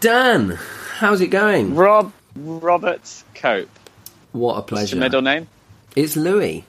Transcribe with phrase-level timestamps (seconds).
[0.00, 0.58] Dan,
[0.96, 1.74] how's it going?
[1.74, 3.02] Rob Robert
[3.34, 3.68] Cope.
[4.32, 4.96] What a What's pleasure.
[4.96, 5.46] your middle name?
[5.96, 6.64] It's Louis.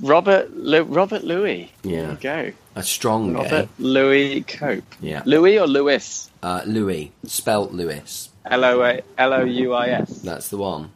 [0.00, 1.70] Robert Lu- Robert Louis.
[1.82, 2.14] Yeah.
[2.20, 3.40] There you A strong go.
[3.42, 3.68] A.
[3.78, 4.84] Louis Cope.
[5.00, 5.22] Yeah.
[5.24, 6.30] Louis or Louis?
[6.42, 8.30] Uh, Louis, spelt Lewis.
[8.46, 10.20] L O A L O U I S.
[10.22, 10.90] That's the one.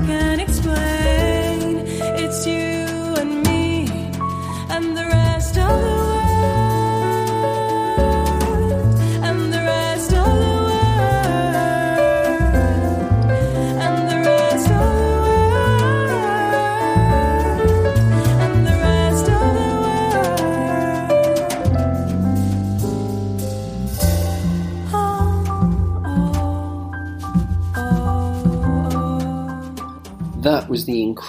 [0.00, 0.29] Adrenaline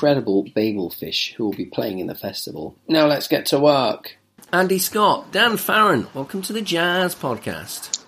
[0.05, 2.75] incredible Babelfish who will be playing in the festival.
[2.87, 4.17] Now let's get to work.
[4.51, 8.03] Andy Scott, Dan Farron, welcome to the Jazz Podcast.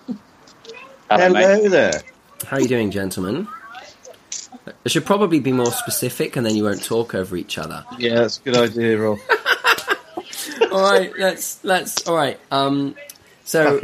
[1.08, 1.32] Hello.
[1.40, 2.02] Hello there.
[2.48, 3.46] How are you doing, gentlemen?
[4.66, 7.84] I should probably be more specific, and then you won't talk over each other.
[7.96, 9.20] Yeah, that's a good idea, Rob.
[10.72, 12.08] all right, let's let's.
[12.08, 12.40] All right.
[12.50, 12.96] Um.
[13.44, 13.80] So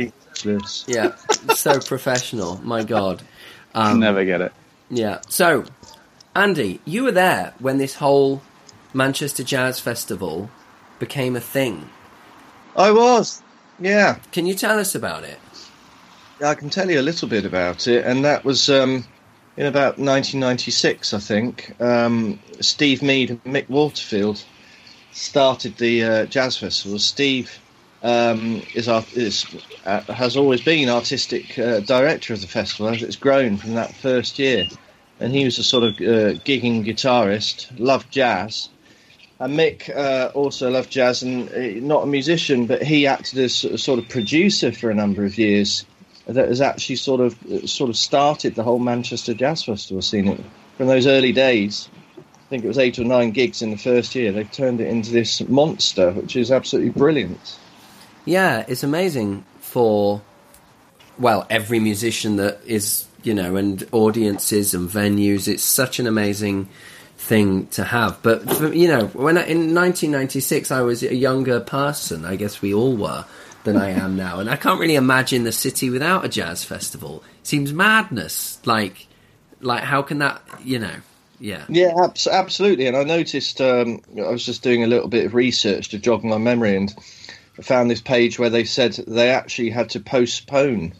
[0.88, 1.14] yeah,
[1.54, 2.56] so professional.
[2.64, 3.22] My God.
[3.72, 4.52] I'll Um, never get it.
[4.90, 5.20] Yeah.
[5.28, 5.64] So,
[6.34, 8.42] Andy, you were there when this whole
[8.94, 10.50] Manchester Jazz Festival
[10.98, 11.90] became a thing.
[12.76, 13.42] I was.
[13.80, 15.38] Yeah, Can you tell us about it?
[16.44, 19.04] I can tell you a little bit about it, and that was um,
[19.56, 21.74] in about 1996, I think.
[21.80, 24.42] Um, Steve Mead and Mick Waterfield
[25.12, 26.98] started the uh, jazz festival.
[26.98, 27.58] Steve
[28.02, 29.46] um, is, our, is
[29.84, 33.94] uh, has always been artistic uh, director of the festival as it's grown from that
[33.94, 34.68] first year,
[35.20, 38.70] and he was a sort of uh, gigging guitarist, loved jazz.
[39.38, 43.64] And Mick uh, also loved jazz, and uh, not a musician, but he acted as
[43.64, 45.84] a sort of producer for a number of years.
[46.26, 50.44] That has actually sort of uh, sort of started the whole Manchester Jazz Festival scene
[50.76, 51.88] from those early days.
[52.18, 54.32] I think it was eight or nine gigs in the first year.
[54.32, 57.58] They've turned it into this monster, which is absolutely brilliant.
[58.24, 60.20] Yeah, it's amazing for
[61.18, 65.48] well every musician that is you know and audiences and venues.
[65.48, 66.68] It's such an amazing
[67.20, 68.22] thing to have.
[68.22, 72.24] But for, you know, when I, in 1996 I was a younger person.
[72.24, 73.24] I guess we all were
[73.64, 77.22] than I am now, and I can't really imagine the city without a jazz festival.
[77.40, 78.58] It seems madness.
[78.66, 79.06] Like,
[79.60, 80.40] like how can that?
[80.64, 80.96] You know,
[81.38, 81.64] yeah.
[81.68, 82.86] Yeah, abs- absolutely.
[82.86, 86.24] And I noticed um, I was just doing a little bit of research to jog
[86.24, 86.94] my memory, and
[87.58, 90.94] I found this page where they said they actually had to postpone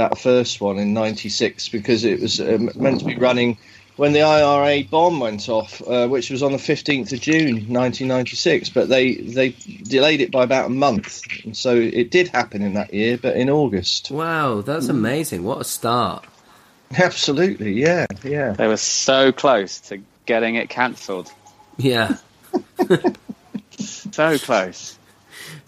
[0.00, 3.56] that first one in '96 because it was um, meant to be running
[3.96, 8.70] when the IRA bomb went off, uh, which was on the 15th of June 1996.
[8.70, 12.74] But they they delayed it by about a month, and so it did happen in
[12.74, 14.10] that year, but in August.
[14.10, 15.44] Wow, that's amazing!
[15.44, 16.24] What a start.
[16.96, 18.52] Absolutely, yeah, yeah.
[18.52, 21.30] They were so close to getting it cancelled.
[21.76, 22.16] Yeah.
[23.80, 24.98] So close.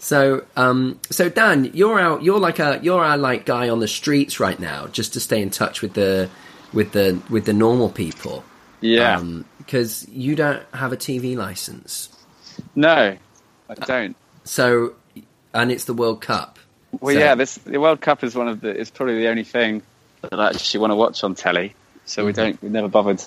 [0.03, 2.23] So, um, so Dan, you're out.
[2.23, 5.41] You're like a you're our like guy on the streets right now, just to stay
[5.41, 6.29] in touch with the
[6.73, 8.43] with the with the normal people.
[8.81, 9.15] Yeah.
[9.15, 12.09] Um, because you don't have a TV license.
[12.75, 13.17] no, I
[13.69, 14.17] uh, don't.
[14.43, 14.95] So,
[15.53, 16.59] and it's the World Cup.
[16.99, 18.71] Well, So- yeah, this the World Cup is one of the.
[18.77, 19.83] It's probably the only thing
[20.19, 21.75] that I actually want to watch on telly.
[22.03, 22.35] So we mm.
[22.35, 22.61] don't.
[22.61, 23.23] We never bothered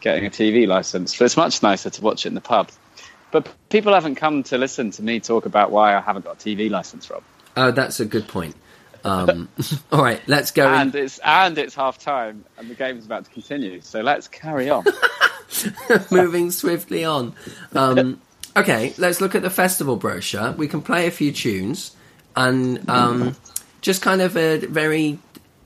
[0.00, 2.70] getting a TV license, but it's much nicer to watch it in the pub.
[3.30, 6.48] But people haven't come to listen to me talk about why I haven't got a
[6.48, 7.22] TV license, Rob.
[7.56, 8.56] Oh, that's a good point.
[9.04, 9.48] Um,
[9.92, 10.66] all right, let's go.
[10.66, 13.80] And in- it's and it's half time, and the game's about to continue.
[13.80, 14.84] So let's carry on.
[16.10, 17.34] moving swiftly on.
[17.74, 18.20] Um,
[18.56, 20.52] okay, let's look at the festival brochure.
[20.52, 21.94] We can play a few tunes
[22.36, 23.36] and um,
[23.80, 25.18] just kind of a very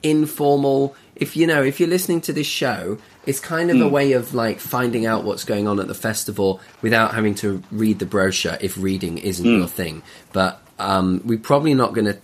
[0.03, 0.97] informal.
[1.15, 4.35] If you know, if you're listening to this show it's kind of a way of
[4.35, 8.59] like finding out what's going on at the festival without having to read the brochure
[8.61, 10.03] if reading isn't your thing.
[10.33, 12.19] But um, we're probably not going to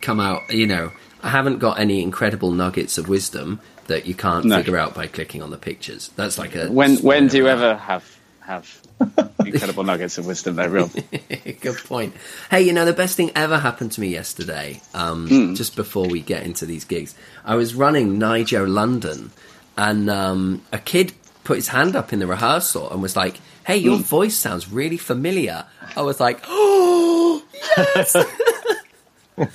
[0.00, 0.52] come out.
[0.52, 0.92] You know,
[1.22, 4.56] I haven't got any incredible nuggets of wisdom that you can't No.
[4.58, 6.10] figure out by clicking on the pictures.
[6.16, 8.04] That's like a When when do you ever have
[8.40, 8.80] have
[9.44, 10.56] incredible nuggets of wisdom?
[10.56, 10.90] They're real.
[11.60, 12.14] Good point.
[12.50, 15.54] Hey, you know, the best thing ever happened to me yesterday, um, Hmm.
[15.54, 17.14] just before we get into these gigs.
[17.44, 19.30] I was running NYJO London,
[19.78, 21.14] and um, a kid
[21.44, 24.02] put his hand up in the rehearsal and was like, Hey, your Hmm.
[24.02, 25.66] voice sounds really familiar.
[25.96, 27.44] I was like, Oh,
[27.78, 28.16] yes!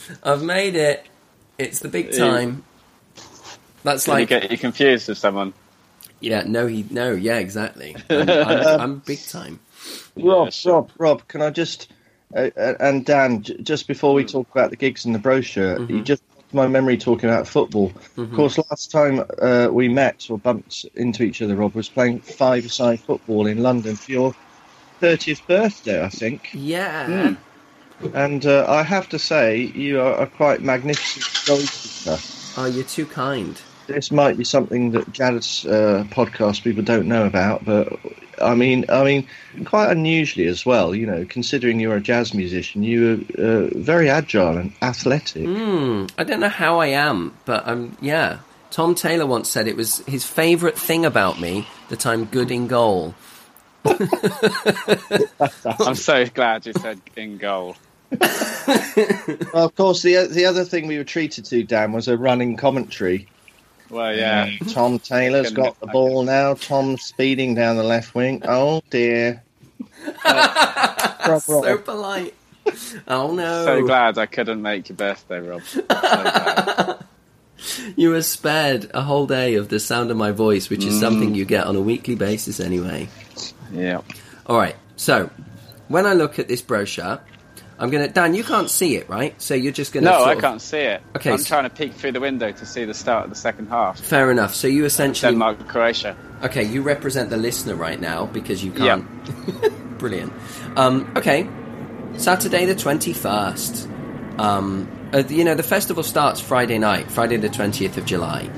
[0.23, 1.07] I've made it.
[1.59, 2.65] It's the big time.
[3.83, 5.53] That's Did you like, get you confused with someone?
[6.21, 8.01] yeah, no, he, no, yeah, exactly.
[8.13, 9.61] I'm, I'm, I'm big time.
[10.17, 10.51] Rob, Yeah.
[10.65, 11.91] Rob, Rob, can I just
[12.35, 15.81] uh, uh, and Dan, j- just before we talk about the gigs and the brochure,
[15.87, 16.23] you just
[16.53, 17.91] my memory talking about football.
[18.17, 22.19] Of course, last time uh, we met or bumped into each other, Rob was playing
[22.19, 24.35] five-a-side football in London for your
[24.99, 26.49] thirtieth birthday, I think.
[26.53, 27.35] Yeah.
[28.13, 32.19] And uh, I have to say, you are a quite magnificent goalkeeper.
[32.57, 33.59] Oh, you're too kind.
[33.87, 37.99] This might be something that Jared's uh, podcast people don't know about, but
[38.43, 39.27] I mean, I mean,
[39.65, 40.93] quite unusually as well.
[40.93, 45.45] You know, considering you're a jazz musician, you're uh, very agile and athletic.
[45.45, 46.07] Hmm.
[46.17, 48.39] I don't know how I am, but I'm yeah.
[48.71, 52.67] Tom Taylor once said it was his favourite thing about me that I'm good in
[52.67, 53.13] goal.
[53.85, 57.75] I'm so glad you said in goal.
[59.53, 62.55] Well, of course, the the other thing we were treated to, Dan, was a running
[62.55, 63.27] commentary.
[63.93, 64.49] Well, yeah.
[64.69, 66.55] Tom Taylor's Couldn't got get the ball now.
[66.55, 68.41] Tom's speeding down the left wing.
[68.43, 69.43] Oh dear.
[70.25, 72.33] Rob, So polite.
[73.07, 73.65] Oh no!
[73.65, 75.61] So glad I couldn't make your birthday, Rob.
[75.63, 76.99] So.
[77.95, 81.31] You were spared a whole day of the sound of my voice, which is something
[81.31, 81.35] mm.
[81.35, 83.07] you get on a weekly basis anyway.
[83.71, 84.01] yeah.
[84.47, 84.75] All right.
[84.97, 85.29] So
[85.87, 87.21] when I look at this brochure,
[87.83, 88.07] I'm gonna.
[88.07, 89.39] Dan, you can't see it, right?
[89.41, 90.05] So you're just gonna.
[90.05, 91.01] No, I of- can't see it.
[91.17, 93.35] Okay, I'm so- trying to peek through the window to see the start of the
[93.35, 93.99] second half.
[93.99, 94.55] Fair enough.
[94.55, 95.33] So you essentially.
[95.33, 96.15] Denmark, Croatia.
[96.43, 99.05] Okay, you represent the listener right now because you can't.
[99.99, 100.31] Brilliant.
[100.77, 101.49] Um, okay,
[102.15, 103.89] Saturday the twenty first.
[104.37, 108.49] Um, uh, you know the festival starts Friday night, Friday the twentieth of July.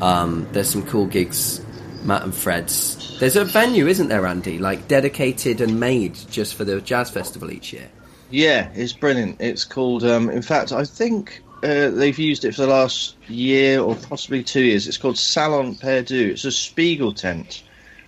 [0.00, 1.60] Um, there's some cool gigs,
[2.02, 3.18] Matt and Fred's.
[3.20, 4.58] There's a venue, isn't there, Andy?
[4.58, 7.90] Like dedicated and made just for the jazz festival each year.
[8.30, 9.40] Yeah, it's brilliant.
[9.40, 10.04] It's called.
[10.04, 14.42] Um, in fact, I think uh, they've used it for the last year or possibly
[14.42, 14.86] two years.
[14.86, 16.30] It's called Salon Perdu.
[16.30, 17.62] It's a Spiegel tent,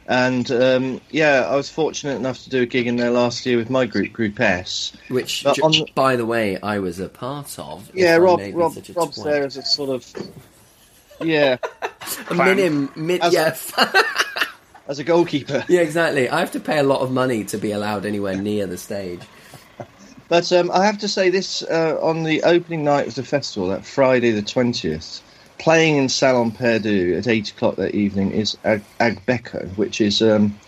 [0.07, 3.57] and um, yeah, I was fortunate enough to do a gig in there last year
[3.57, 4.93] with my group, Group S.
[5.09, 7.91] Which, j- on the- by the way, I was a part of.
[7.95, 10.07] Yeah, Rob, Rob, a Rob's there as a sort of
[11.21, 11.57] yeah,
[12.31, 13.57] A minim, mid, As- yeah,
[14.89, 15.65] as a goalkeeper.
[15.69, 16.29] yeah, exactly.
[16.29, 19.21] I have to pay a lot of money to be allowed anywhere near the stage.
[20.33, 23.69] But um, I have to say this uh, on the opening night of the festival,
[23.69, 25.21] that Friday the twentieth,
[25.59, 30.59] playing in Salon Perdu at eight o'clock that evening is Ag- Agbeko, which is um,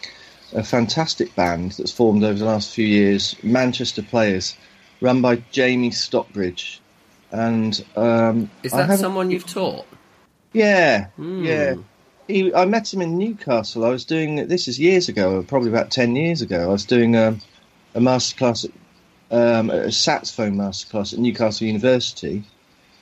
[0.52, 4.54] a fantastic band that's formed over the last few years, Manchester players,
[5.00, 6.82] run by Jamie Stockbridge,
[7.32, 9.86] and um, Is that someone you've taught?
[10.52, 11.42] Yeah, Hmm.
[11.42, 11.74] yeah.
[12.28, 13.86] He, I met him in Newcastle.
[13.86, 16.64] I was doing this is years ago, probably about ten years ago.
[16.64, 17.40] I was doing um,
[17.94, 18.70] a masterclass, at,
[19.30, 22.44] um, a saxophone masterclass at Newcastle University,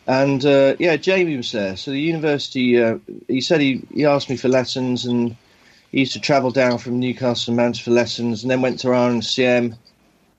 [0.07, 1.77] and uh, yeah, Jamie was there.
[1.77, 5.37] So the university, uh, he said he, he asked me for lessons, and
[5.91, 8.89] he used to travel down from Newcastle and Manchester for lessons, and then went to
[8.89, 9.77] RNCM.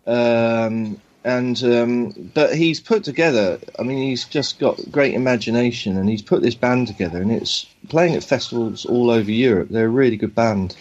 [0.06, 3.60] Um, and um, but he's put together.
[3.80, 7.66] I mean, he's just got great imagination, and he's put this band together, and it's
[7.88, 9.70] playing at festivals all over Europe.
[9.70, 10.76] They're a really good band.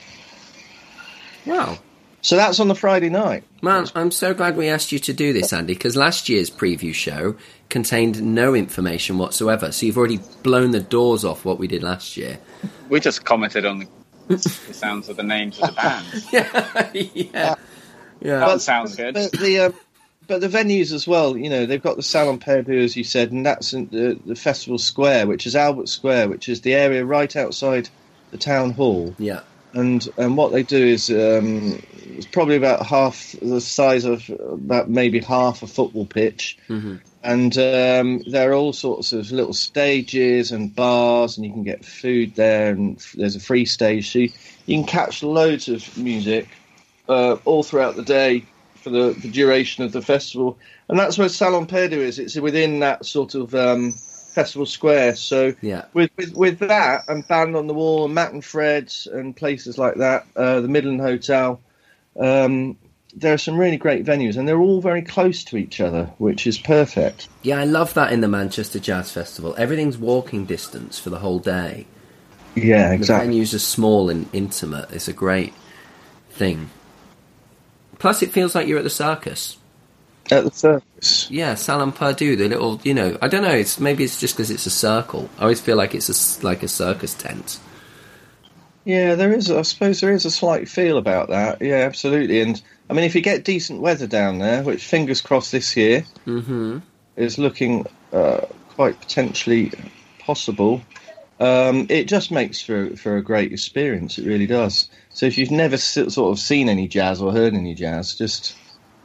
[1.46, 1.78] Wow.
[2.22, 3.42] So that's on the Friday night.
[3.62, 6.94] Man, I'm so glad we asked you to do this, Andy, because last year's preview
[6.94, 7.34] show
[7.68, 9.72] contained no information whatsoever.
[9.72, 12.38] So you've already blown the doors off what we did last year.
[12.88, 13.88] We just commented on the,
[14.28, 16.28] the sounds of the names of the bands.
[16.32, 16.90] yeah.
[17.12, 17.54] yeah.
[18.20, 18.38] Yeah.
[18.38, 19.14] That sounds good.
[19.14, 19.74] But the um,
[20.28, 21.36] but the venues as well.
[21.36, 24.36] You know, they've got the Salon Perdu, as you said, and that's in the, the
[24.36, 27.88] festival square, which is Albert Square, which is the area right outside
[28.30, 29.14] the town hall.
[29.18, 29.40] Yeah.
[29.74, 31.80] And and what they do is um,
[32.16, 37.00] it's probably about half the size of about maybe half a football pitch, Mhm.
[37.22, 41.84] and um, there are all sorts of little stages and bars, and you can get
[41.84, 44.30] food there, and there's a free stage, so you,
[44.66, 46.48] you can catch loads of music
[47.08, 48.44] uh, all throughout the day
[48.76, 52.18] for the, the duration of the festival, and that's where Salon Perdu is.
[52.18, 53.94] It's within that sort of um,
[54.32, 55.16] Festival Square.
[55.16, 55.84] So Yeah.
[55.92, 59.78] with, with with that and Band on the Wall, and Matt and Fred's, and places
[59.78, 61.60] like that, uh, the Midland Hotel.
[62.18, 62.76] Um,
[63.14, 66.46] there are some really great venues, and they're all very close to each other, which
[66.46, 67.28] is perfect.
[67.42, 69.54] Yeah, I love that in the Manchester Jazz Festival.
[69.58, 71.86] Everything's walking distance for the whole day.
[72.54, 73.28] Yeah, exactly.
[73.28, 74.90] The venues are small and intimate.
[74.92, 75.52] It's a great
[76.30, 76.70] thing.
[77.98, 79.58] Plus, it feels like you're at the circus.
[80.30, 81.30] At the circus.
[81.30, 83.50] Yeah, Salon Perdu, the little, you know, I don't know.
[83.50, 85.28] It's maybe it's just because it's a circle.
[85.38, 87.58] I always feel like it's a like a circus tent.
[88.84, 89.50] Yeah, there is.
[89.50, 91.60] I suppose there is a slight feel about that.
[91.60, 92.40] Yeah, absolutely.
[92.40, 96.04] And I mean, if you get decent weather down there, which fingers crossed this year
[96.24, 96.78] hmm
[97.14, 99.70] is looking uh, quite potentially
[100.18, 100.80] possible,
[101.40, 104.18] um, it just makes for for a great experience.
[104.18, 104.88] It really does.
[105.10, 108.56] So if you've never sort of seen any jazz or heard any jazz, just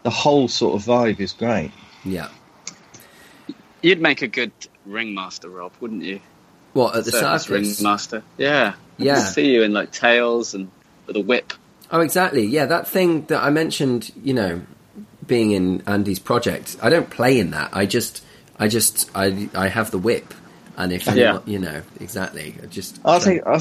[0.08, 1.70] the whole sort of vibe is great.
[2.06, 2.30] Yeah.
[3.82, 4.54] You'd make a good
[4.86, 6.22] ringmaster, Rob, wouldn't you?
[6.72, 7.78] What at the Circus circus?
[7.80, 8.24] ringmaster.
[8.38, 8.76] Yeah.
[9.00, 9.16] I Yeah.
[9.16, 10.72] can see you in like tails and
[11.08, 11.52] with a whip.
[11.92, 12.46] Oh, exactly.
[12.46, 14.14] Yeah, that thing that I mentioned.
[14.24, 14.62] You know,
[15.28, 16.78] being in Andy's project.
[16.82, 17.72] I don't play in that.
[17.74, 18.24] I just,
[18.58, 20.34] I just, I, I have the whip,
[20.78, 21.12] and if Yeah.
[21.14, 22.56] anyone, you know, exactly.
[22.64, 22.98] I just.
[23.04, 23.56] I think I,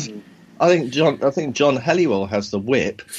[0.60, 3.02] I think John I think John Helliwell has the whip.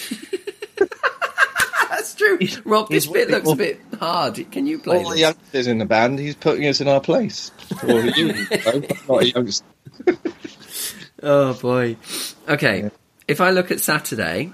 [2.08, 2.62] that's true.
[2.66, 4.52] Rob, this he's bit looks a bit hard.
[4.52, 5.20] Can you play All the this?
[5.20, 7.52] youngsters in the band, he's putting us in our place.
[7.84, 9.66] Or you, no, not a youngster.
[11.24, 11.98] Oh boy.
[12.48, 12.90] Okay.
[13.28, 14.52] If I look at Saturday,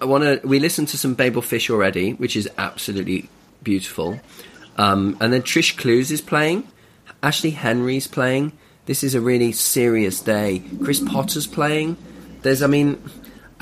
[0.00, 0.46] I want to.
[0.46, 3.28] We listened to some Babel Fish already, which is absolutely
[3.62, 4.18] beautiful.
[4.76, 6.66] Um, and then Trish Clowes is playing.
[7.22, 8.52] Ashley Henry's playing.
[8.86, 10.62] This is a really serious day.
[10.82, 11.96] Chris Potter's playing.
[12.40, 13.00] There's, I mean,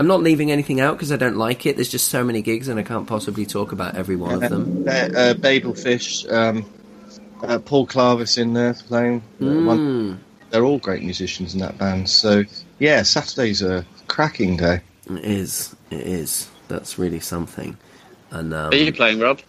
[0.00, 1.76] I'm not leaving anything out because I don't like it.
[1.76, 4.85] There's just so many gigs, and I can't possibly talk about every one of them.
[4.88, 6.64] Uh, uh, Babelfish, um,
[7.42, 9.23] uh, Paul Clarvis in there playing.
[9.42, 10.19] Uh, one- Mm,
[10.50, 12.09] they're all great musicians in that band.
[12.09, 12.45] So
[12.78, 14.80] yeah, Saturday's a cracking day.
[15.11, 15.76] it is.
[15.90, 16.49] It is.
[16.69, 17.76] That's really something.
[18.30, 19.40] And um, Are you playing, Rob?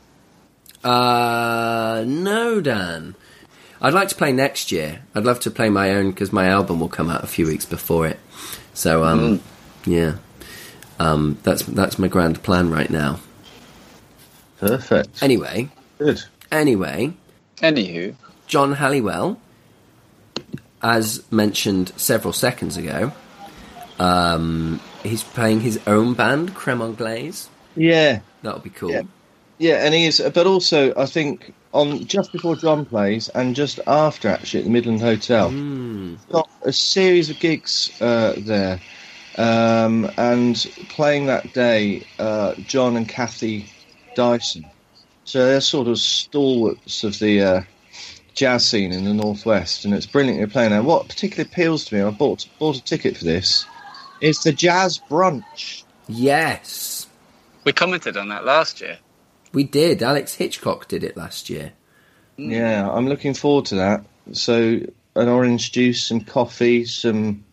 [0.84, 3.16] Uh, no, Dan.
[3.82, 5.02] I'd like to play next year.
[5.16, 7.66] I'd love to play my own because my album will come out a few weeks
[7.66, 8.20] before it.
[8.74, 9.40] So, um,
[9.86, 10.16] yeah,
[11.02, 13.20] um, that's that's my grand plan right now.
[14.60, 15.22] Perfect.
[15.24, 16.22] Anyway, Good.
[16.52, 17.14] anyway,
[17.58, 18.16] Anywho,
[18.48, 19.38] John Helliwell,
[20.82, 23.12] as mentioned several seconds ago,
[24.00, 27.48] um, he's playing his own band, Creme Anglaise.
[27.76, 28.92] Yeah, That'll be cool.
[28.92, 29.02] Yeah.
[29.58, 30.22] yeah, and he is.
[30.34, 34.72] But also, I think on just before John plays and just after actually at the
[34.72, 38.80] Midland Hotel, Mm, got a series of gigs uh, there.
[39.38, 40.56] Um, and
[40.90, 43.68] playing that day, uh, John and Kathy
[44.16, 44.66] Dyson.
[45.24, 47.62] So they're sort of stalwarts of the uh,
[48.34, 50.84] jazz scene in the northwest, and it's brilliant they're playing there.
[50.84, 53.66] What particularly appeals to me, I bought bought a ticket for this,
[54.20, 55.84] is the jazz brunch.
[56.08, 57.08] yes,
[57.64, 58.98] we commented on that last year.
[59.54, 60.04] we did.
[60.04, 61.74] Alex Hitchcock did it last year.
[62.38, 64.06] Yeah, I'm looking forward to that.
[64.34, 64.80] So
[65.16, 67.44] an orange juice, some coffee, some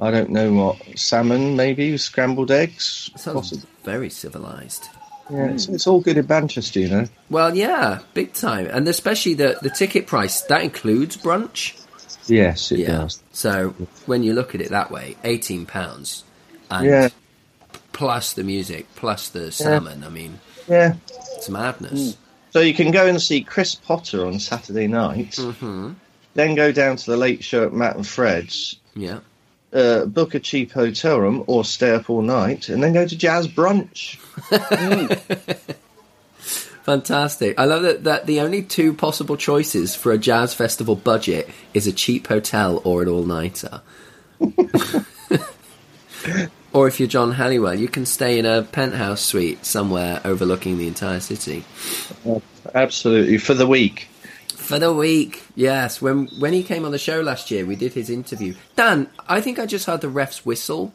[0.00, 3.10] I don't know what salmon, maybe scrambled eggs.
[3.16, 3.68] Sounds Possibly.
[3.84, 4.88] very civilized.
[5.30, 7.06] Yeah, it's, it's all good in Manchester, you know.
[7.28, 11.74] Well, yeah, big time, and especially the the ticket price that includes brunch.
[12.26, 12.86] Yes, it yeah.
[12.88, 13.22] does.
[13.32, 13.74] So
[14.06, 16.24] when you look at it that way, eighteen pounds,
[16.70, 17.08] and Yeah.
[17.92, 20.02] plus the music, plus the salmon.
[20.04, 20.38] I mean,
[20.68, 20.94] Yeah.
[21.36, 22.16] it's madness.
[22.50, 25.92] So you can go and see Chris Potter on Saturday night, hmm
[26.34, 29.18] then go down to the late show at Matt and Fred's, Yeah.
[29.70, 33.16] Uh, book a cheap hotel room or stay up all night, and then go to
[33.16, 34.16] jazz brunch.
[36.84, 37.58] Fantastic.
[37.58, 41.86] I love that, that the only two possible choices for a jazz festival budget is
[41.86, 43.82] a cheap hotel or an all nighter.
[46.72, 50.86] or if you're John Helliwell, you can stay in a penthouse suite somewhere overlooking the
[50.86, 51.62] entire city.
[52.74, 54.08] Absolutely for the week.
[54.68, 56.02] For the week, yes.
[56.02, 58.54] When when he came on the show last year, we did his interview.
[58.76, 60.92] Dan, I think I just heard the ref's whistle.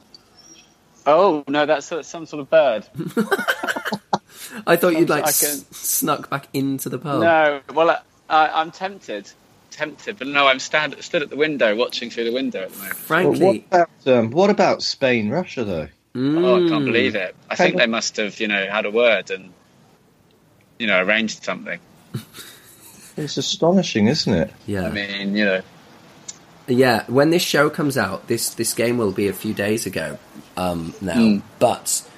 [1.08, 2.86] Oh no, that's some sort of bird.
[4.68, 7.24] I thought you'd like I s- can- snuck back into the pub.
[7.24, 8.00] No, well, I,
[8.30, 9.32] I, I'm tempted,
[9.72, 12.78] tempted, but no, I'm stand, stood at the window watching through the window at the
[12.78, 13.00] moment.
[13.24, 15.88] But what Frankly, about um, what about Spain, Russia though?
[16.16, 17.36] Oh, I mm, can't believe it.
[17.50, 19.52] I think they must have, you know, had a word and,
[20.78, 21.80] you know, arranged something.
[23.16, 24.52] It's astonishing, isn't it?
[24.66, 25.62] Yeah, I mean, you know,
[26.68, 27.04] yeah.
[27.08, 30.18] When this show comes out, this this game will be a few days ago
[30.58, 31.16] um, now.
[31.16, 31.42] Mm.
[31.60, 32.10] But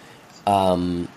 [0.47, 1.09] um,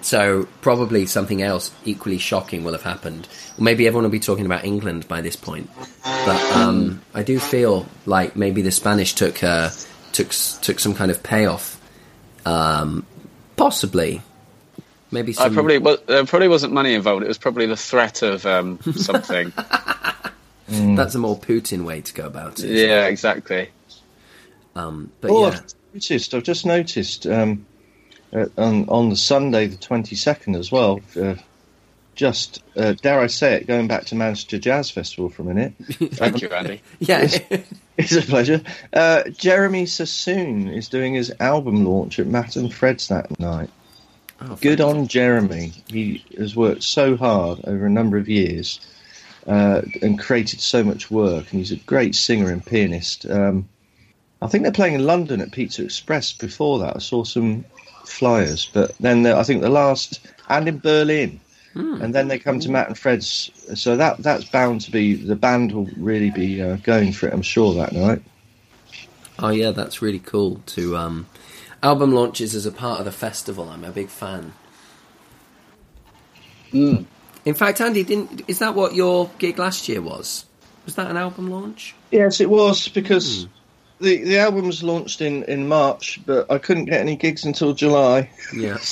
[0.00, 3.28] so probably something else equally shocking will have happened.
[3.58, 5.70] Maybe everyone will be talking about England by this point.
[6.02, 9.70] But um, I do feel like maybe the Spanish took uh,
[10.12, 10.30] took
[10.62, 11.80] took some kind of payoff.
[12.44, 13.06] Um,
[13.56, 14.22] possibly,
[15.12, 17.22] maybe I probably well, there probably wasn't money involved.
[17.24, 19.52] It was probably the threat of um, something.
[20.68, 22.70] That's a more Putin way to go about it.
[22.70, 23.68] yeah, exactly.
[24.74, 26.34] Um, but Oh, yeah, I've noticed.
[26.34, 27.66] I've just noticed um,
[28.32, 31.00] uh, on on the Sunday, the twenty second as well.
[31.20, 31.34] Uh,
[32.14, 35.72] just uh, dare I say it, going back to Manchester Jazz Festival for a minute.
[35.80, 36.82] Thank you, Andy.
[37.00, 37.26] yeah.
[37.96, 38.62] It's a pleasure.
[38.92, 43.70] Uh, Jeremy Sassoon is doing his album launch at Matt and Fred's that night.
[44.44, 45.72] Oh, Good on Jeremy.
[45.88, 48.80] He has worked so hard over a number of years
[49.46, 53.26] uh, and created so much work, and he's a great singer and pianist.
[53.26, 53.68] Um,
[54.40, 56.96] I think they're playing in London at Pizza Express before that.
[56.96, 57.64] I saw some
[58.04, 61.40] flyers, but then the, I think the last and in Berlin,
[62.02, 63.50] and then they come to Matt and Fred's.
[63.74, 67.32] So that that's bound to be the band will really be uh, going for it.
[67.32, 68.22] I'm sure that night.
[69.38, 71.26] Oh yeah, that's really cool to um,
[71.82, 73.68] album launches as a part of the festival.
[73.68, 74.52] I'm a big fan.
[76.72, 77.04] Mm.
[77.44, 80.44] In fact, Andy, didn't is that what your gig last year was?
[80.84, 81.94] Was that an album launch?
[82.10, 83.46] Yes, it was because
[84.00, 87.72] the the album was launched in in March, but I couldn't get any gigs until
[87.74, 88.30] July.
[88.54, 88.78] Yeah.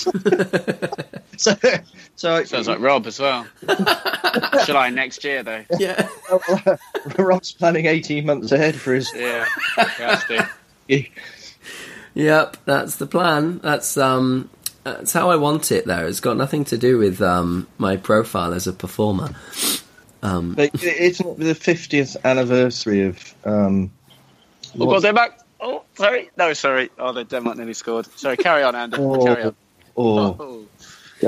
[1.37, 1.57] So,
[2.17, 3.47] so I, Sounds like Rob as well.
[4.67, 5.65] July next year, though.
[5.79, 6.07] yeah.
[7.19, 9.47] Rob's planning eighteen months ahead for his Yeah,
[9.97, 10.51] he has to.
[10.87, 11.11] gig.
[12.15, 13.59] Yep, that's the plan.
[13.63, 14.51] That's um
[14.85, 16.07] that's how I want it though.
[16.07, 19.31] It's got nothing to do with um my profile as a performer.
[20.23, 23.35] Um But it's not the fiftieth anniversary of.
[23.45, 23.91] Um,
[24.79, 25.41] Oh, God, they're back.
[25.61, 26.31] Oh, sorry.
[26.37, 26.91] No, sorry.
[26.97, 28.07] Oh, the Denmark nearly scored.
[28.17, 28.99] Sorry, carry on, Andy.
[28.99, 29.57] Carry on.
[29.97, 30.67] or Oh.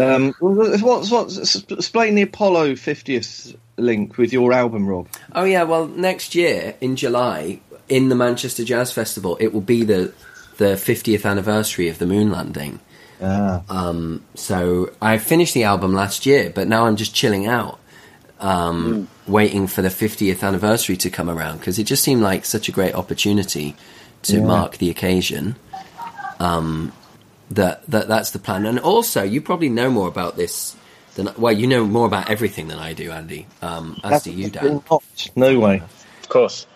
[0.01, 5.09] um, what's what's explain the Apollo fiftieth link with your album, Rob?
[5.35, 9.83] Oh yeah, well next year in July in the Manchester Jazz Festival it will be
[9.85, 10.13] the
[10.63, 12.79] the 50th anniversary of the moon landing.
[13.23, 17.79] Ah, Um, so I finished the album last year, but now I'm just chilling out,
[18.41, 22.69] um, waiting for the 50th anniversary to come around because it just seemed like such
[22.69, 23.75] a great opportunity
[24.23, 24.47] to Yeah.
[24.55, 25.57] mark the occasion.
[26.41, 26.93] Um,
[27.51, 30.75] that that that's the plan, and also you probably know more about this
[31.17, 33.47] than well, you know more about everything than I do, Andy.
[33.61, 34.83] Um, as do you, Dan.
[34.91, 35.03] Not,
[35.37, 35.83] no way.
[36.23, 36.67] Of course.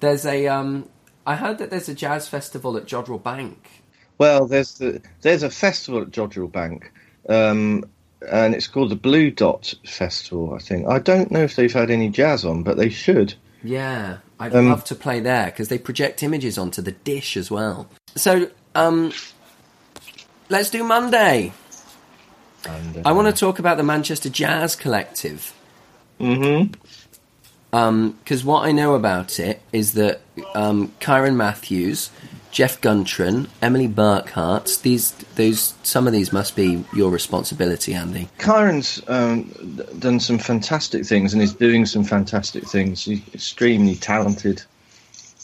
[0.00, 0.84] There's a um,
[1.26, 3.82] I heard that there's a jazz festival at Jodrell Bank.
[4.18, 6.90] Well, there's the there's a festival at Jodrell Bank,
[7.28, 7.84] um,
[8.30, 10.54] and it's called the Blue Dot Festival.
[10.54, 13.34] I think I don't know if they've had any jazz on, but they should.
[13.62, 17.50] Yeah, I'd Um, love to play there because they project images onto the dish as
[17.50, 17.88] well.
[18.14, 19.12] So, um,
[20.48, 21.52] let's do Monday.
[22.66, 25.52] Uh, I want to talk about the Manchester Jazz Collective
[26.20, 26.72] Mm-hmm.
[27.76, 30.20] Because what I know about it is that
[30.54, 32.10] um, Kyron Matthews,
[32.50, 38.30] Jeff Guntran, Emily Burkhart, these those some of these must be your responsibility, Andy.
[38.38, 39.42] Kyron's um,
[39.98, 43.04] done some fantastic things and is doing some fantastic things.
[43.04, 44.62] He's extremely talented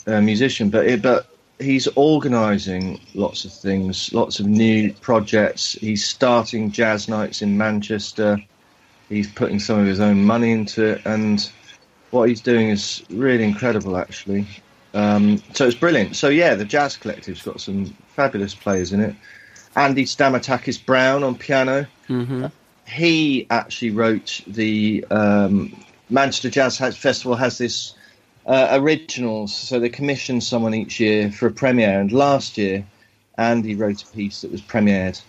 [0.06, 1.26] uh, musician, but it, but
[1.58, 5.72] he's organising lots of things, lots of new projects.
[5.72, 8.42] He's starting jazz nights in Manchester.
[9.10, 11.46] He's putting some of his own money into it, and
[12.12, 14.46] what he's doing is really incredible, actually.
[14.94, 16.14] Um, so it's brilliant.
[16.14, 19.16] So yeah, the Jazz Collective's got some fabulous players in it.
[19.74, 22.46] Andy Stamatakis Brown on piano Mm-hmm.
[22.86, 25.74] he actually wrote the um,
[26.10, 27.94] Manchester Jazz Festival has this
[28.44, 32.00] uh, originals, so they commission someone each year for a premiere.
[32.00, 32.84] And last year,
[33.38, 35.20] Andy wrote a piece that was premiered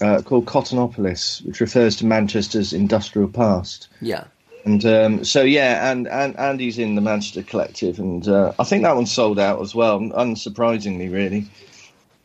[0.00, 3.88] uh, called Cottonopolis, which refers to Manchester's industrial past.
[4.00, 4.24] Yeah,
[4.64, 8.84] And um, so, yeah, and, and Andy's in the Manchester Collective, and uh, I think
[8.84, 11.46] that one sold out as well, unsurprisingly, really.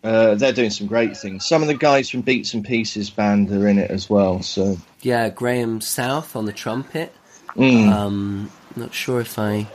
[0.04, 1.46] Uh, they're doing some great things.
[1.46, 4.44] Some of the guys from Beats and Pieces band are in it as well.
[4.44, 5.30] So, yeah.
[5.30, 7.12] Graham South on the trumpet.
[7.56, 7.92] mm.
[7.92, 9.68] Um, not sure if I,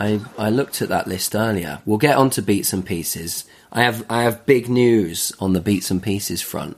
[0.00, 1.80] I, I looked at that list earlier.
[1.86, 3.44] We'll get on to beats and pieces.
[3.72, 6.76] I have, I have big news on the beats and pieces front.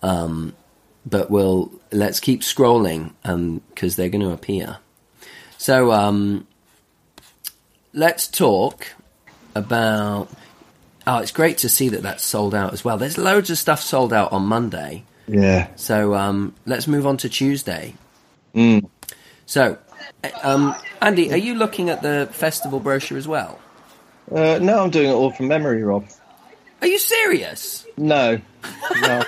[0.00, 0.54] Um,
[1.04, 4.78] but we'll let's keep scrolling, um, because they're going to appear.
[5.58, 6.46] So, um,
[7.92, 8.88] let's talk
[9.54, 10.28] about.
[11.04, 12.96] Oh, it's great to see that that's sold out as well.
[12.96, 15.04] There's loads of stuff sold out on Monday.
[15.26, 15.68] yeah.
[15.74, 17.94] So um, let's move on to Tuesday.
[18.54, 18.88] Mm.
[19.46, 19.78] So,
[20.22, 23.58] uh, um, Andy, are you looking at the festival brochure as well?
[24.30, 26.06] Uh, no, I'm doing it all from memory, Rob.
[26.80, 27.84] Are you serious?
[27.96, 28.40] No,
[29.02, 29.24] no.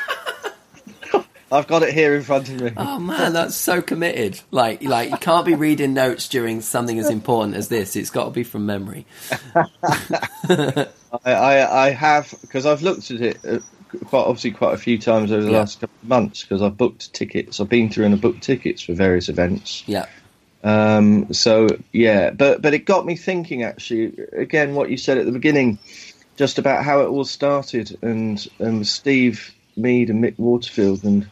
[1.55, 2.73] I've got it here in front of me.
[2.77, 4.41] Oh man, that's so committed.
[4.51, 7.97] Like, like you can't be reading notes during something as important as this.
[7.97, 9.07] It's got to be from memory.
[10.45, 10.87] I,
[11.25, 13.59] I, I have because I've looked at it uh,
[14.07, 15.59] quite obviously quite a few times over the Yeah.
[15.59, 17.61] last couple of months because I've booked tickets.
[17.61, 19.85] I've been through and I've booked tickets for various events.
[19.87, 20.07] Yeah,
[20.65, 24.13] Um, so yeah, but but it got me thinking actually.
[24.33, 25.79] Again, what you said at the beginning,
[26.37, 31.29] just about how it all started, and and Steve Mead and Mick Waterfield, and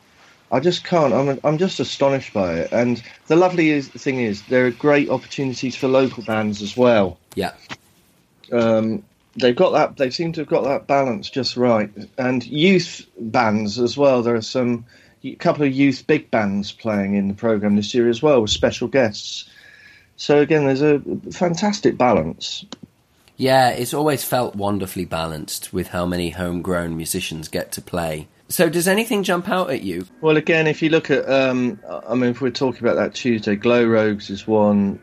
[0.53, 1.15] I just can't.
[1.15, 2.73] I'm I'm just astonished by it.
[2.73, 7.19] And the lovely is, thing is, there are great opportunities for local bands as well.
[7.35, 7.53] yeah,
[8.53, 9.03] Um,
[9.35, 9.97] they've got that.
[9.97, 11.91] They seem to have got that balance just right.
[12.19, 14.23] And youth bands as well.
[14.23, 14.85] There are some
[15.25, 18.51] a couple of youth big bands playing in the program this year as well with
[18.51, 19.49] special guests.
[20.17, 21.01] So again, there's a
[21.33, 22.67] fantastic balance.
[23.39, 23.71] yeah.
[23.71, 28.29] It's always felt wonderfully balanced with how many homegrown musicians get to play.
[28.53, 30.07] So, does anything jump out at you?
[30.21, 33.57] Well, again, if you look at, um, I mean, if we're talking about that Tuesday,
[33.57, 35.01] Glow Rogues is one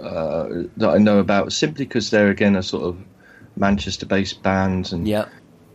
[0.00, 2.98] uh, that I know about simply because they're again a sort of
[3.56, 5.26] Manchester-based band and Yeah,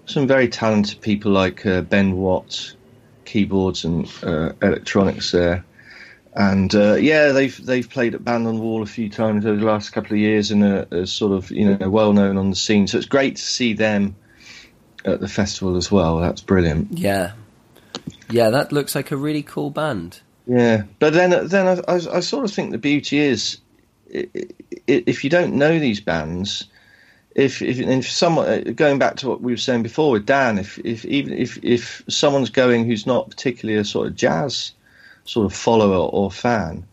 [0.05, 2.73] some very talented people like uh, Ben Watt,
[3.25, 5.65] keyboards and uh, electronics there.
[6.33, 9.65] And uh, yeah, they've they've played at Band on Wall a few times over the
[9.65, 12.55] last couple of years and are, are sort of you know well known on the
[12.55, 12.87] scene.
[12.87, 14.15] So it's great to see them
[15.07, 16.19] at the festival as well.
[16.19, 16.97] That's brilliant.
[16.97, 17.33] yeah,
[18.29, 18.49] yeah.
[18.49, 20.21] That looks like a really cool band.
[20.45, 23.57] Yeah, but then then I, I, I sort of think the beauty is
[24.87, 26.65] if you don't know these bands,
[27.35, 30.57] if if, if someone uh, going back to what we were saying before with Dan,
[30.57, 34.71] if if even if if someone's going who's not particularly a sort of jazz
[35.25, 36.85] sort of follower or fan,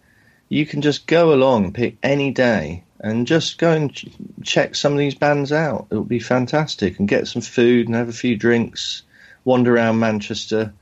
[0.48, 4.06] you can just go along, pick any day, and just go and ch-
[4.42, 5.86] check some of these bands out.
[5.90, 9.02] It'll be fantastic, and get some food and have a few drinks,
[9.44, 10.72] wander around Manchester.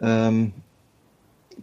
[0.00, 0.54] Um,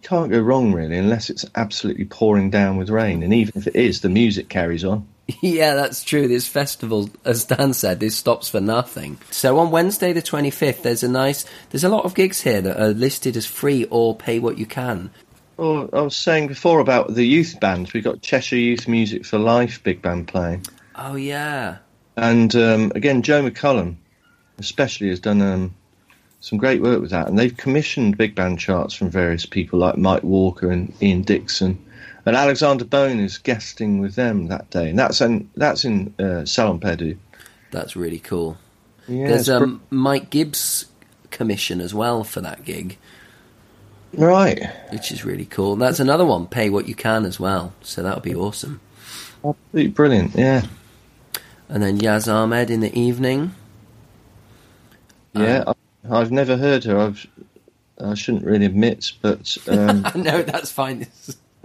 [0.02, 3.24] can't go wrong really, unless it's absolutely pouring down with rain.
[3.24, 5.08] And even if it is, the music carries on.
[5.42, 6.30] Yeah, that's true.
[6.30, 9.18] This festival, as Dan said, this stops for nothing.
[9.30, 12.82] So on Wednesday the 25th, there's a nice, there's a lot of gigs here that
[12.82, 15.10] are listed as free or pay what you can.
[15.58, 17.92] Well, I was saying before about the youth bands.
[17.92, 20.66] We've got Cheshire Youth Music for Life big band playing,
[20.96, 21.78] Oh yeah,
[22.16, 23.96] and um, again Joe McCullum,
[24.60, 25.76] especially has done um,
[26.42, 27.28] some great work with that.
[27.28, 31.84] And they've commissioned big band charts from various people like Mike Walker and Ian Dixon,
[32.26, 36.46] and Alexander Bone is guesting with them that day, and that's in that's in uh,
[36.46, 37.18] Salon Perdu.
[37.72, 38.58] that's really cool.
[39.08, 40.86] Yeah, there's um, Mike Gibbs
[41.32, 42.98] commission as well for that gig,
[44.14, 44.70] right.
[44.92, 45.76] which is really cool.
[45.76, 47.74] That's another one, pay what you can as well.
[47.82, 48.80] So that'll be awesome.
[49.44, 50.64] Absolutely brilliant, yeah.
[51.70, 53.54] And then Yazz Ahmed in the evening.
[55.34, 55.74] Yeah, I-
[56.10, 56.98] I've never heard her.
[56.98, 57.28] I've,
[58.02, 61.06] I shouldn't really admit, but um, no, that's fine.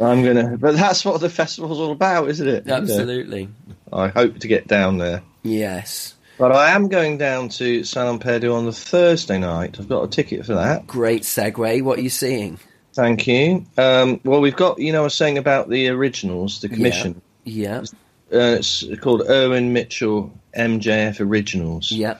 [0.00, 0.56] I'm gonna.
[0.56, 2.64] But that's what the festival's all about, isn't it?
[2.66, 3.48] You know, Absolutely.
[3.92, 5.22] I hope to get down there.
[5.44, 6.14] Yes.
[6.42, 9.78] But I am going down to Salon Perdu on the Thursday night.
[9.78, 10.88] I've got a ticket for that.
[10.88, 11.82] Great segue.
[11.82, 12.58] What are you seeing?
[12.94, 13.64] Thank you.
[13.78, 17.22] Um, well, we've got, you know, I was saying about the originals, the commission.
[17.44, 17.84] Yeah.
[18.32, 21.92] Uh, it's called Irwin Mitchell MJF Originals.
[21.92, 22.18] Yeah.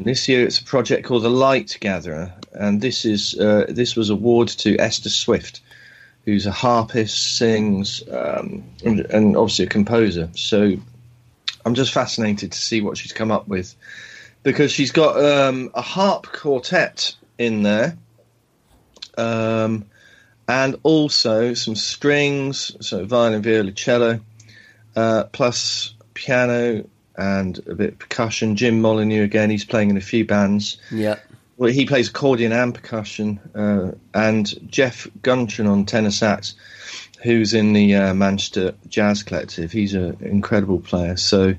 [0.00, 4.10] This year it's a project called The Light Gatherer, and this is uh, this was
[4.10, 5.60] awarded to Esther Swift,
[6.24, 10.28] who's a harpist, sings, um, and, and obviously a composer.
[10.34, 10.76] So
[11.64, 13.74] I'm just fascinated to see what she's come up with,
[14.42, 17.96] because she's got um, a harp quartet in there,
[19.16, 19.86] um,
[20.46, 24.20] and also some strings, so violin, viola, cello,
[24.94, 26.84] uh, plus piano
[27.16, 28.56] and a bit of percussion.
[28.56, 30.78] Jim Molyneux again, he's playing in a few bands.
[30.90, 31.18] Yeah.
[31.56, 36.54] Well, he plays accordion and percussion, uh, and Jeff Guntran on tenor sax,
[37.24, 39.72] who's in the uh, Manchester Jazz Collective.
[39.72, 41.16] He's an incredible player.
[41.16, 41.54] So,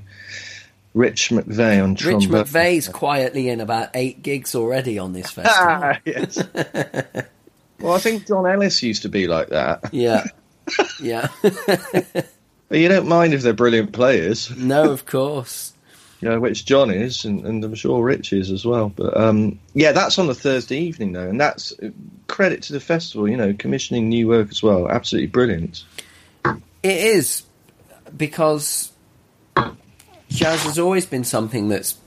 [0.94, 2.30] Rich McVeigh on trombone.
[2.30, 2.46] Rich.
[2.48, 5.68] McVeigh's quietly in about eight gigs already on this festival.
[5.68, 6.42] Ah, yes.
[7.80, 9.92] well, I think John Ellis used to be like that.
[9.92, 10.24] yeah.
[11.02, 11.28] Yeah.
[12.68, 14.50] But you don't mind if they're brilliant players.
[14.56, 15.72] no, of course.
[16.20, 18.88] You know, which John is, and, and I'm sure Rich is as well.
[18.88, 21.90] But um, yeah, that's on the Thursday evening though, and that's uh,
[22.26, 23.28] credit to the festival.
[23.28, 24.88] You know, commissioning new work as well.
[24.88, 25.84] Absolutely brilliant.
[26.44, 27.44] It is
[28.16, 28.92] because
[30.30, 31.98] jazz has always been something that's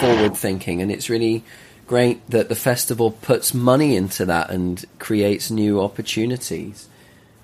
[0.00, 1.44] forward thinking, and it's really
[1.86, 6.88] great that the festival puts money into that and creates new opportunities.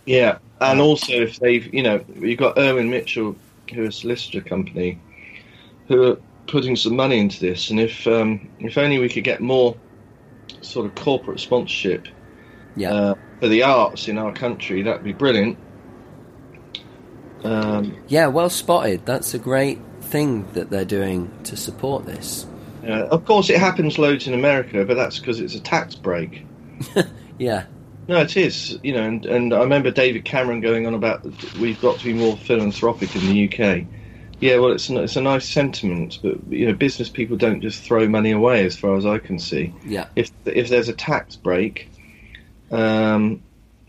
[0.05, 3.35] Yeah, and also if they've, you know, you've got Irwin Mitchell,
[3.75, 5.01] who is a solicitor company,
[5.89, 9.41] who are putting some money into this, and if um, if only we could get
[9.41, 9.77] more
[10.61, 12.09] sort of corporate sponsorship
[12.77, 12.93] Yeah.
[12.93, 14.83] uh, for the arts in our country.
[14.83, 15.59] That'd be brilliant.
[17.45, 19.05] Um, Yeah, well spotted.
[19.07, 22.47] That's a great thing that they're doing to support this.
[22.85, 26.45] uh, of course, it happens loads in America, but that's because it's a tax break.
[27.39, 27.65] Yeah.
[28.09, 28.79] No, it is.
[28.83, 31.23] You know, and, and I remember David Cameron going on about
[31.61, 33.85] we've got to be more philanthropic in the UK.
[34.41, 37.83] Yeah, well, it's a, it's a nice sentiment, but you know, business people don't just
[37.83, 39.73] throw money away, as far as I can see.
[39.85, 40.09] Yeah.
[40.15, 41.89] If if there's a tax break,
[42.71, 43.43] um,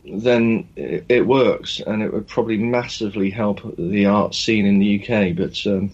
[0.06, 5.02] then it, it works, and it would probably massively help the art scene in the
[5.02, 5.36] UK.
[5.36, 5.92] But um,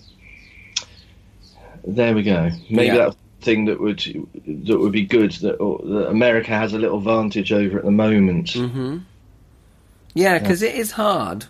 [1.84, 2.52] there we go.
[2.70, 2.98] Maybe Yeah.
[2.98, 4.00] that's the thing that would
[4.46, 7.92] that would be good that, or, that America has a little vantage over at the
[7.92, 8.50] moment.
[8.50, 9.00] Mm-hmm.
[10.14, 11.46] Yeah, because it is hard.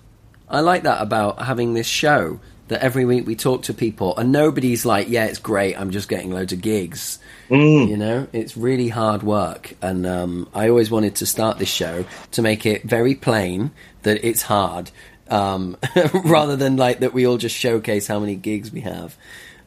[0.47, 2.39] I like that about having this show
[2.69, 5.79] that every week we talk to people and nobody's like, yeah, it's great.
[5.79, 7.19] I'm just getting loads of gigs.
[7.49, 7.89] Mm.
[7.89, 9.73] You know, it's really hard work.
[9.81, 13.71] And um, I always wanted to start this show to make it very plain
[14.03, 14.91] that it's hard.
[15.29, 15.77] Um,
[16.25, 19.17] rather than like that we all just showcase how many gigs we have.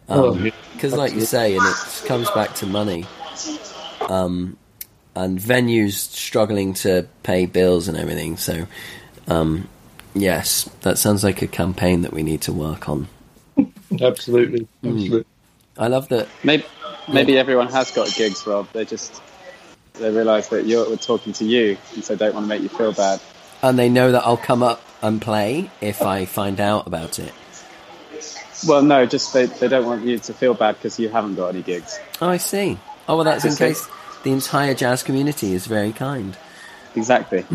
[0.08, 0.98] Oh, Because, yeah.
[0.98, 3.04] like you say, and it comes back to money.
[4.08, 4.56] Um,
[5.16, 8.36] and venues struggling to pay bills and everything.
[8.36, 8.66] So,
[9.28, 9.68] um,
[10.20, 13.08] yes, that sounds like a campaign that we need to work on.
[14.00, 14.88] Absolutely, hmm.
[14.88, 15.24] absolutely.
[15.78, 16.28] I love that.
[16.42, 16.64] Maybe
[17.08, 18.70] maybe everyone has got gigs, Rob.
[18.72, 19.22] They just
[19.94, 22.68] they realise that you're we're talking to you, and so don't want to make you
[22.68, 23.20] feel bad.
[23.62, 27.32] And they know that I'll come up and play if I find out about it.
[28.66, 31.48] Well, no, just they, they don't want you to feel bad because you haven't got
[31.48, 31.98] any gigs.
[32.20, 32.78] Oh, I see.
[33.08, 33.86] Oh, well, that's in case
[34.24, 36.36] the entire jazz community is very kind.
[36.96, 37.44] Exactly.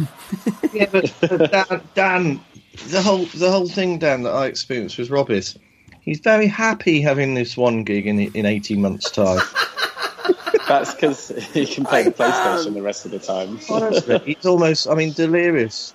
[0.73, 2.41] Yeah, but, but Dan, Dan,
[2.87, 5.59] the whole the whole thing, Dan, that I experienced with Rob is
[5.99, 9.41] he's very happy having this one gig in in eighteen months' time.
[10.69, 13.59] That's because he can play the PlayStation the rest of the time.
[13.69, 15.93] Honestly, he's almost, I mean, delirious.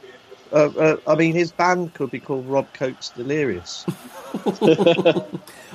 [0.52, 3.84] Uh, uh, I mean, his band could be called Rob Cope's Delirious.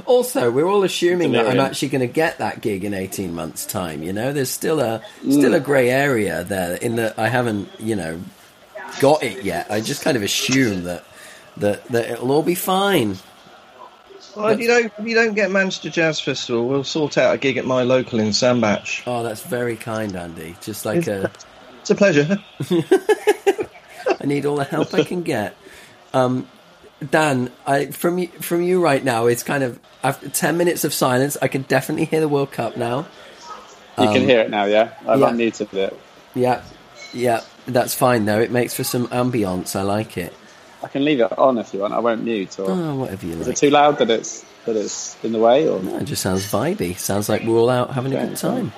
[0.06, 3.66] Also, we're all assuming that I'm actually going to get that gig in 18 months'
[3.66, 4.04] time.
[4.04, 7.96] You know, there's still a still a grey area there in that I haven't, you
[7.96, 8.20] know,
[9.00, 9.70] got it yet.
[9.70, 11.06] I just kind of assume that
[11.58, 13.18] that that it'll all be fine.
[14.36, 17.38] Well, if you don't, if you don't get Manchester Jazz Festival, we'll sort out a
[17.38, 19.04] gig at my local in Sandbach.
[19.06, 20.56] Oh, that's very kind, Andy.
[20.62, 21.30] Just like a,
[21.82, 22.38] It's a pleasure.
[24.20, 25.56] I need all the help I can get.
[26.14, 26.48] Um,
[27.10, 30.94] Dan, I, from you, from you right now, it's kind of after 10 minutes of
[30.94, 31.38] silence.
[31.42, 33.08] I can definitely hear the World Cup now.
[33.98, 34.92] You can Um, hear it now, yeah?
[35.08, 35.30] I've yeah.
[35.30, 36.00] unmuted it.
[36.36, 36.62] Yeah,
[37.14, 38.40] yeah, that's fine though.
[38.40, 39.76] It makes for some ambience.
[39.76, 40.34] I like it.
[40.84, 41.94] I can leave it on if you want.
[41.94, 42.58] I won't mute.
[42.60, 45.68] Or Oh, whatever you is it too loud that it's that it's in the way?
[45.68, 46.98] Or No, it just sounds vibey.
[46.98, 48.72] Sounds like we're all out having a good time.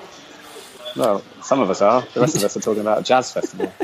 [0.96, 2.02] well, some of us are.
[2.12, 3.72] The rest of us are talking about a jazz festival.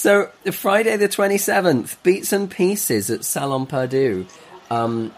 [0.00, 4.26] So, Friday the 27th, Beats and Pieces at Salon Perdu.
[4.70, 5.12] Um,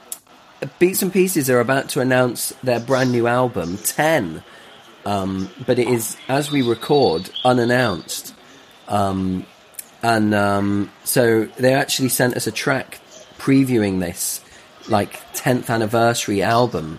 [0.79, 4.43] Beats and Pieces are about to announce their brand new album, 10.
[5.05, 8.35] Um, but it is, as we record, unannounced.
[8.89, 9.47] Um,
[10.03, 13.01] and um, so they actually sent us a track
[13.39, 14.41] previewing this,
[14.89, 16.99] like, 10th anniversary album,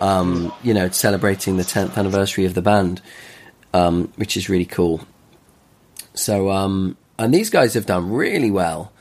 [0.00, 3.02] um, you know, celebrating the 10th anniversary of the band,
[3.72, 5.00] um, which is really cool.
[6.14, 8.92] So, um, and these guys have done really well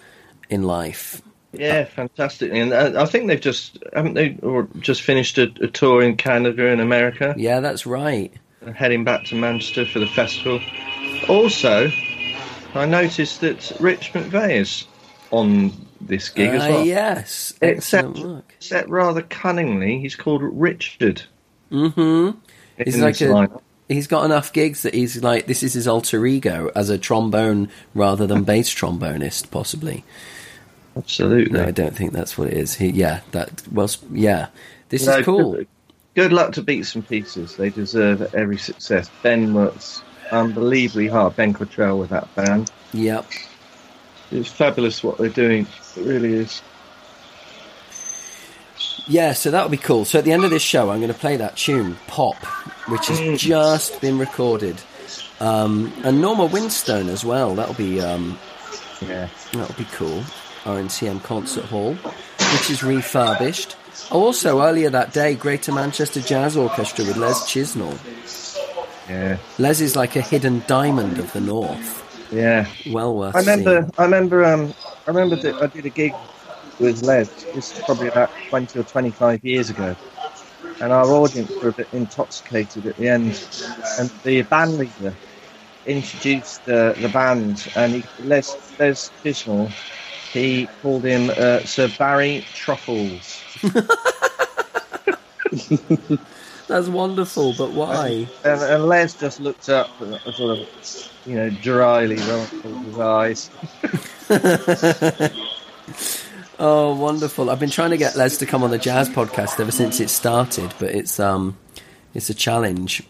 [0.49, 1.21] in life.
[1.51, 2.51] Yeah, fantastic.
[2.53, 6.15] And uh, I think they've just haven't they, or just finished a, a tour in
[6.15, 7.33] Canada and America.
[7.37, 8.31] Yeah, that's right.
[8.75, 10.59] heading back to Manchester for the festival.
[11.27, 11.91] Also,
[12.75, 14.85] I noticed that Rich McVeigh is
[15.31, 16.85] on this gig as Uh, well.
[16.85, 18.19] yes, Except,
[18.55, 21.23] except rather cunningly, he's called Richard.
[21.71, 22.37] Mm-hmm.
[22.83, 23.61] He's like a, lineup.
[23.89, 27.69] He's got enough gigs that he's like this is his alter ego as a trombone
[27.93, 30.05] rather than bass trombonist, possibly.
[30.95, 31.51] Absolutely.
[31.51, 32.75] No, I don't think that's what it is.
[32.75, 34.47] He, yeah, that well, yeah,
[34.89, 35.53] this No, is cool.
[35.53, 35.67] Good,
[36.15, 37.57] good luck to Beats and Pieces.
[37.57, 39.09] They deserve every success.
[39.23, 41.35] Ben works unbelievably hard.
[41.35, 42.71] Ben Cottrell with that band.
[42.93, 43.25] Yep.
[44.31, 45.65] It's fabulous what they're doing.
[45.97, 46.61] It really is.
[49.07, 50.05] Yeah, so that'll be cool.
[50.05, 52.35] So at the end of this show, I'm going to play that tune, Pop,
[52.89, 53.37] which has Mm.
[53.37, 54.77] just been recorded,
[55.39, 57.55] um, and Norma Winstone as well.
[57.55, 58.37] That'll be um,
[59.01, 59.27] Yeah.
[59.53, 60.23] that'll be cool.
[60.65, 61.93] RNCM Concert Hall,
[62.53, 63.75] which is refurbished.
[64.11, 67.97] Oh, also earlier that day, Greater Manchester Jazz Orchestra with Les Chisnall.
[69.09, 69.37] Yeah.
[69.57, 72.03] Les is like a hidden diamond of the north.
[72.31, 72.67] Yeah.
[72.91, 73.35] Well worth.
[73.35, 73.81] I remember.
[73.81, 73.93] seeing.
[73.97, 74.45] I remember.
[74.45, 74.73] Um,
[75.07, 76.13] I remember that I did a gig
[76.79, 77.27] with Les.
[77.55, 79.95] This is probably about twenty or twenty-five years ago,
[80.81, 83.47] and our audience were a bit intoxicated at the end.
[83.99, 85.13] And the band leader
[85.85, 89.71] introduced uh, the band, and he, Les, Les Chisnall,
[90.31, 93.41] he called him uh, Sir Barry Truffles.
[96.67, 98.27] That's wonderful, but why?
[98.45, 100.67] And, and Les just looked up sort of,
[101.25, 102.49] you know, dryly rolled
[102.85, 103.49] his eyes.
[106.61, 107.49] Oh, wonderful!
[107.49, 110.09] I've been trying to get Les to come on the jazz podcast ever since it
[110.09, 111.57] started, but it's um,
[112.13, 113.03] it's a challenge.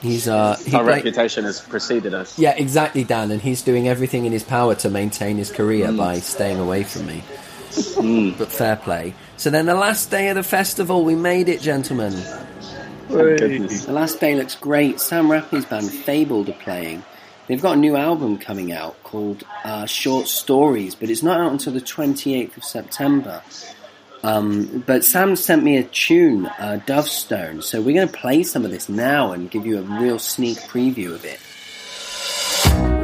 [0.00, 2.36] He's uh, he Our play- reputation has preceded us.
[2.36, 6.18] yeah, exactly, Dan, and he's doing everything in his power to maintain his career by
[6.18, 7.22] staying away from me.
[8.36, 9.14] But fair play.
[9.36, 12.12] So then, the last day of the festival, we made it, gentlemen.
[12.12, 13.84] Thank goodness.
[13.84, 14.98] The last day looks great.
[15.00, 17.04] Sam Rapley's band Fabled are playing.
[17.52, 21.52] They've got a new album coming out called uh, Short Stories, but it's not out
[21.52, 23.42] until the 28th of September.
[24.22, 28.64] Um, but Sam sent me a tune, uh, Dovestone, so we're going to play some
[28.64, 33.01] of this now and give you a real sneak preview of it.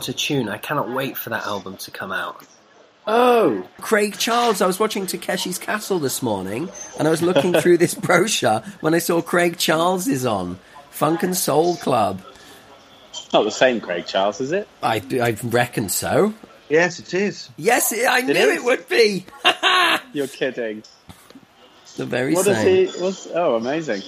[0.00, 0.48] Man, what a tune.
[0.48, 2.42] I cannot wait for that album to come out.
[3.06, 4.62] Oh, Craig Charles.
[4.62, 8.94] I was watching Takeshi's Castle this morning and I was looking through this brochure when
[8.94, 10.58] I saw Craig Charles is on
[10.90, 12.22] Funk and Soul Club.
[13.32, 14.66] Not the same Craig Charles, is it?
[14.82, 16.32] I, I reckon so.
[16.70, 17.50] Yes, it is.
[17.58, 18.56] Yes, I knew is?
[18.56, 19.26] it would be.
[20.14, 20.82] You're kidding.
[21.96, 22.86] the very What does same.
[22.86, 23.02] he?
[23.02, 24.02] What's, oh, amazing.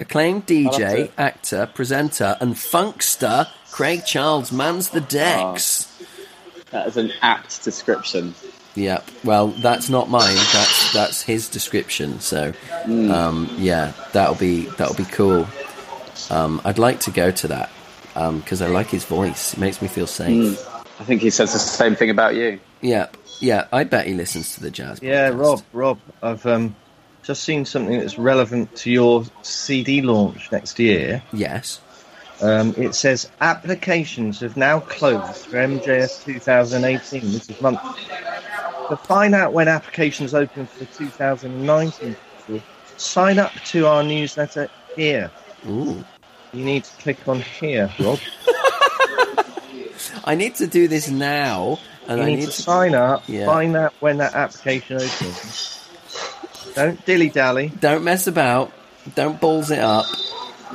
[0.00, 5.88] Acclaimed DJ, actor, presenter, and funkster Craig Charles mans the decks.
[6.70, 8.34] That is an apt description.
[8.74, 10.36] Yeah, well, that's not mine.
[10.36, 12.20] That's that's his description.
[12.20, 12.52] So,
[12.84, 15.48] um, yeah, that'll be that'll be cool.
[16.30, 17.70] Um, I'd like to go to that
[18.14, 19.54] because I like his voice.
[19.54, 20.66] It makes me feel safe.
[21.00, 22.60] I think he says the same thing about you.
[22.82, 23.08] Yeah,
[23.40, 23.68] yeah.
[23.72, 25.00] I bet he listens to the jazz.
[25.02, 25.38] Yeah, podcast.
[25.38, 26.76] Rob, Rob, I've um,
[27.22, 31.22] just seen something that's relevant to your CD launch next year.
[31.32, 31.80] Yes.
[32.42, 37.20] Um, it says applications have now closed for MJF 2018.
[37.32, 37.80] This is month.
[38.88, 42.62] To find out when applications open for the 2019 festival,
[42.96, 45.30] sign up to our newsletter here.
[45.68, 46.04] Ooh.
[46.52, 48.18] You need to click on here, Rob.
[50.24, 51.78] I need to do this now,
[52.08, 52.62] and You I need, need to to.
[52.62, 53.46] sign up, Yeah.
[53.46, 55.88] find out when that application opens.
[56.74, 57.70] Don't dilly dally.
[57.80, 58.72] Don't mess about.
[59.14, 60.06] Don't balls it up.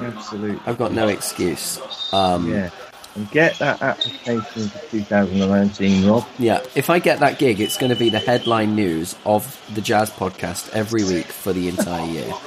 [0.02, 0.60] Absolutely.
[0.66, 1.80] I've got no excuse.
[2.14, 2.70] Um, Yeah.
[3.16, 6.28] And get that application for 2019, Rob.
[6.38, 9.82] Yeah, if I get that gig, it's going to be the headline news of the
[9.82, 12.32] jazz podcast every week for the entire year.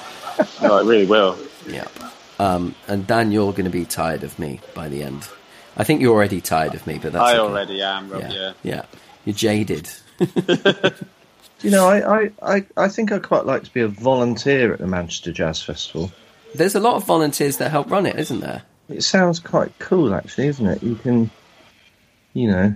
[0.62, 1.36] Oh, it really will.
[1.68, 1.86] Yeah.
[2.38, 5.28] Um, and Dan, you're going to be tired of me by the end.
[5.76, 7.40] I think you're already tired of me, but that's I okay.
[7.40, 8.22] already am, Rob.
[8.22, 8.52] Yeah, Yeah.
[8.62, 8.82] yeah.
[9.26, 9.90] You're jaded.
[11.62, 14.78] You know, I, I, I, I think I'd quite like to be a volunteer at
[14.78, 16.10] the Manchester Jazz Festival.
[16.54, 18.62] There's a lot of volunteers that help run it, isn't there?
[18.88, 20.82] It sounds quite cool, actually, isn't it?
[20.82, 21.30] You can,
[22.32, 22.74] you know,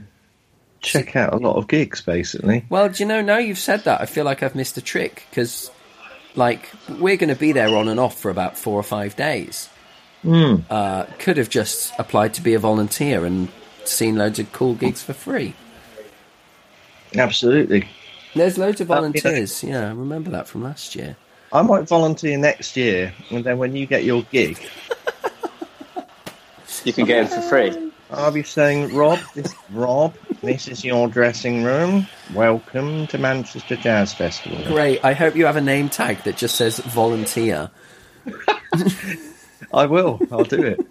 [0.81, 2.64] check out a lot of gigs, basically.
[2.68, 5.27] Well, do you know, now you've said that, I feel like I've missed a trick
[5.31, 5.70] because,
[6.37, 9.68] like, we're going to be there on and off for about four or five days.
[10.25, 10.64] Mm.
[10.70, 13.49] Uh, could have just applied to be a volunteer and
[13.85, 15.55] seen loads of cool gigs for free.
[17.16, 17.89] Absolutely.
[18.35, 19.01] There's loads of Uh, yeah.
[19.01, 19.62] volunteers.
[19.64, 21.16] Yeah, I remember that from last year.
[21.55, 24.59] I might volunteer next year, and then when you get your gig,
[26.82, 27.92] You can get in for free.
[28.11, 32.09] I'll be saying, Rob, this Rob, this is your dressing room.
[32.34, 34.64] Welcome to Manchester Jazz Festival.
[34.66, 35.05] Great.
[35.05, 37.70] I hope you have a name tag that just says volunteer.
[39.72, 40.20] I will.
[40.32, 40.86] I'll do it.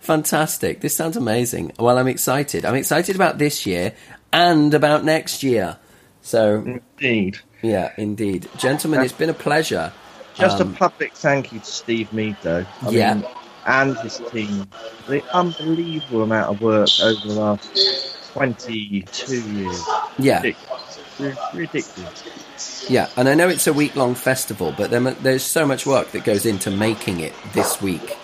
[0.00, 0.80] Fantastic.
[0.80, 1.72] This sounds amazing.
[1.78, 2.64] Well, I'm excited.
[2.64, 3.94] I'm excited about this year
[4.32, 5.78] and about next year.
[6.20, 7.38] So, Indeed.
[7.62, 8.48] Yeah, indeed.
[8.58, 9.92] Gentlemen, it's been a pleasure.
[10.34, 12.64] Just Um, a public thank you to Steve Mead, though.
[12.86, 13.14] I Yeah.
[13.14, 13.26] mean,
[13.66, 14.66] and his team.
[15.08, 19.82] The unbelievable amount of work over the last 22 years.
[20.18, 21.38] Yeah, Ridiculous.
[21.54, 22.86] Ridiculous.
[22.88, 23.08] yeah.
[23.16, 26.24] And I know it's a week long festival, but there, there's so much work that
[26.24, 28.16] goes into making it this week,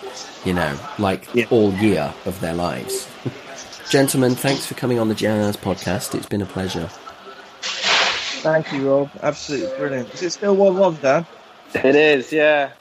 [0.43, 1.45] you know, like Yeah.
[1.51, 3.07] all year of their lives.
[3.89, 6.15] Gentlemen, thanks for coming on the Jazz podcast.
[6.15, 6.89] It's been a pleasure.
[8.41, 9.11] Thank you, Rob.
[9.21, 10.13] Absolutely brilliant.
[10.13, 11.25] Is it still 1 1, Dan?
[11.73, 12.71] It is, yeah.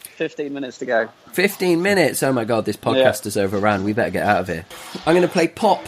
[0.00, 1.08] 15 minutes to go.
[1.32, 2.22] 15 minutes.
[2.22, 3.84] Oh my god, this podcast has overran.
[3.84, 4.64] We better get out of here.
[5.04, 5.84] I'm going to play Pop,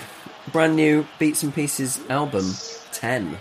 [0.52, 2.52] brand new Beats and Pieces album
[2.92, 3.38] 10.